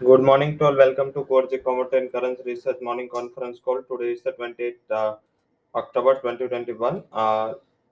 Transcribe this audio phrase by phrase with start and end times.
[0.00, 0.76] Good morning to all.
[0.76, 3.80] Welcome to Core Commodity and Currency Research Morning Conference Call.
[3.82, 5.14] Today is the 28th uh,
[5.74, 6.98] October 2021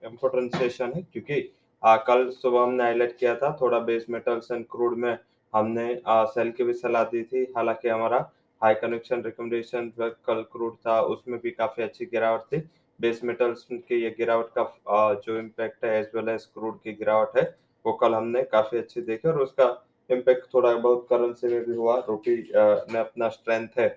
[0.03, 1.39] important session है क्योंकि
[1.83, 5.17] आ, कल सुबह हमने highlight किया था थोड़ा बेस मेटल्स एंड क्रूड में
[5.53, 8.19] हमने आ, सेल की भी सलाह दी थी हालाँकि हमारा
[8.63, 12.63] हाई कनेक्शन रिकमेंडेशन कल क्रूड था उसमें भी काफ़ी अच्छी गिरावट थी
[12.99, 16.93] बेस मेटल्स की ये गिरावट का आ, जो इम्पैक्ट है एज वेल एज क्रूड की
[16.95, 17.49] गिरावट है
[17.85, 19.71] वो कल हमने काफ़ी अच्छी देखी और उसका
[20.11, 23.89] इम्पैक्ट थोड़ा बहुत करेंसी में भी हुआ रूपी ने अपना स्ट्रेंथ है,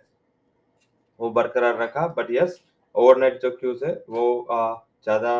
[1.20, 2.62] वो बरकरार रखा बट यस
[2.96, 4.48] ओवरनाइट जो क्यूज है, वो
[5.04, 5.34] ज़्यादा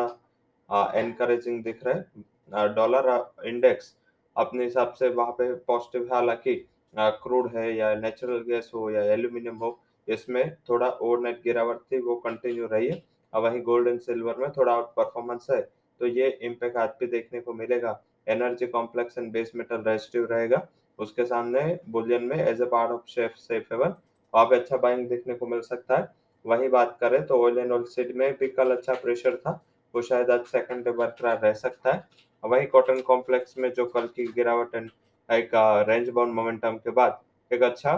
[0.94, 3.08] एनकरेजिंग दिख रहा है। डॉलर
[3.46, 3.94] इंडेक्स
[4.36, 6.54] अपने हिसाब से वहाँ पे पॉजिटिव है, हालाँकि
[6.94, 9.78] क्रूड है या नेचुरल गैस हो या एल्यूमिनियम हो,
[10.08, 14.72] इसमें थोड़ा ओवरनाइट गिरावट थी, वो कंटिन्यू रही है। वहीं गोल्ड एंड सिल्वर में थोड़ा
[14.72, 15.60] आउट परफॉर्मेंस है।
[16.00, 20.66] तो ये इम्पैक्ट आज भी देखने को मिलेगा। Energy complex and base metal resistive रहेगा।
[20.98, 23.94] उसके सामने बुलियन में as a part of safe safe haven
[24.34, 26.08] वहाँ। पे अच्छा बाइंग देखने को मिल सकता है।
[26.44, 29.60] वही बात करें तो ऑयल एंड ऑयल सीड में भी कल अच्छा प्रेशर था।
[29.94, 32.04] वो शायद आज सेकंड डे बरकरार रह सकता है।
[32.44, 34.90] वही कॉटन कॉम्प्लेक्स में जो कल की गिरावट एंड
[35.28, 35.50] एक
[35.88, 37.94] रेंज बाउंड मोमेंटम के बाद एक अच्छा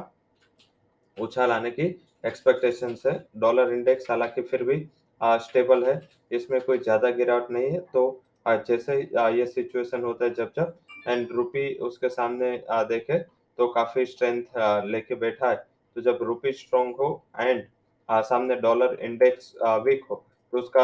[1.16, 1.84] उछाल आने की
[2.27, 4.77] एक्सपेक्टेशन है। डॉलर इंडेक्स हालाँकि फिर भी
[5.20, 6.00] स्टेबल है।
[6.33, 8.97] इसमें कोई ज़्यादा गिरावट नहीं है। तो जैसे
[9.33, 13.19] ये सिचुएशन होता है जब जब एंड रुपी उसके सामने देखे
[13.58, 14.42] तो काफ़ी स्ट्रेंथ
[14.86, 15.56] लेके बैठा है।
[15.96, 17.64] तो जब रुपी स्ट्रॉन्ग हो एंड
[18.08, 20.83] सामने डॉलर इंडेक्स वीक हो तो उसका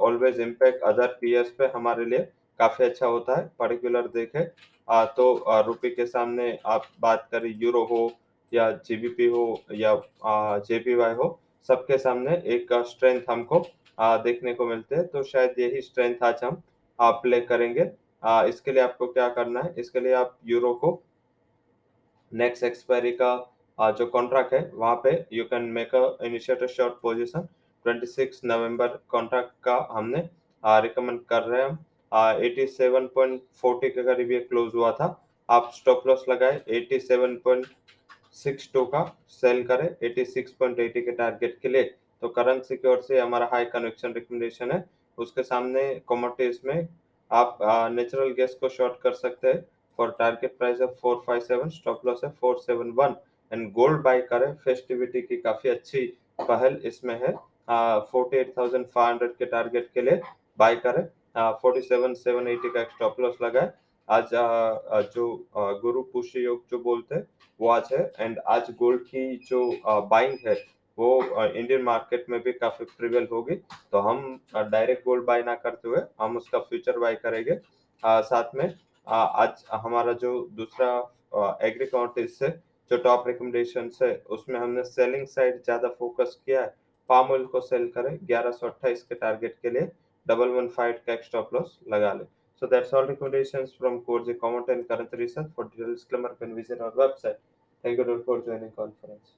[0.00, 2.18] ऑलवेज इम्पैक्ट अदर पीएस पे हमारे लिए
[2.60, 4.44] काफ़ी अच्छा होता है। पर्टिकुलर देखे
[5.16, 8.10] तो रुपी के सामने आप बात करें यूरो हो,
[8.52, 9.94] या जीबीपी हो, या
[10.60, 11.28] जेपीवाई हो
[11.68, 13.58] सबके सामने एक स्ट्रेंथ हमको
[14.24, 16.62] देखने को मिलते हैं। तो शायद यही स्ट्रेंथ आज हम
[16.98, 17.90] आप प्ले करेंगे।
[18.48, 19.74] इसके लिए आपको क्या करना है?
[19.78, 21.00] इसके लिए आप यूरो को
[22.32, 27.48] नेक्स्ट एक्सपायरी का जो कॉन्ट्रैक्ट है, वहाँ पे you can make a initiate short position
[27.84, 30.28] 26 November contract का हमने
[30.64, 31.78] रिकमेंड कर रहे हैं हम।
[32.42, 35.08] एटी सेवन पॉइंट फोर्टी के करीब ये क्लोज हुआ था।
[35.48, 37.66] आप स्टॉप लॉस लगाए eighty seven point
[38.36, 41.82] six two का सेल करें। एटी सिक्स पॉइंट एटी के टारगेट के लिए।
[42.22, 44.84] तो करेंसी की ओर से हमारा हाई कनेक्शन रिकमेंडेशन है।
[45.18, 46.88] उसके सामने कॉमोडिटीज में
[47.30, 47.58] आप
[47.92, 49.64] नेचुरल गैस को शॉर्ट कर सकते हैं।
[49.98, 53.14] फॉर टारगेट प्राइस है four five seven stop loss है four seven one
[53.52, 56.06] and gold buy करें। फेस्टिविटी की काफ़ी अच्छी
[56.40, 57.32] पहल इसमें है।
[58.10, 60.20] Forty eight thousand five hundred के टारगेट के लिए
[60.58, 61.04] बाय करें।
[61.36, 63.72] फोर्टी सेवन सेवन एटी का स्टॉप लॉस लगाए।
[64.08, 65.46] आज आ, जो
[65.82, 67.26] गुरु पुष्य योग जो बोलते हैं
[67.60, 69.60] वो आज है। एंड आज गोल्ड की जो
[70.10, 70.54] बाइंग है
[70.98, 73.54] वो इंडियन मार्केट में भी काफ़ी प्रिवेल होगी।
[73.92, 74.20] तो हम
[74.54, 77.58] डायरेक्ट गोल्ड बाय ना करते हुए हम उसका फ्यूचर बाय करेंगे।
[78.02, 78.66] साथ में
[79.06, 80.92] आज हमारा जो दूसरा
[81.62, 81.88] एग्री
[82.28, 82.48] से
[82.90, 86.74] जो टॉप रिकमेंडेशन है उसमें हमने सेलिंग साइड ज़्यादा फोकस किया है।
[87.10, 89.90] पाम ऑयल को सेल करें ग्यारह के टारगेट के लिए
[90.26, 92.24] डबल वन फाइव का स्टॉप लॉस लगा ले।
[92.64, 95.48] So that's all recommendations from Core Comment and Current Research.
[95.54, 97.36] For detailed disclaimer, can visit our website.
[97.82, 99.34] Thank you all for joining conference.